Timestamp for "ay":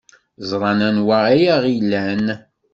1.33-1.43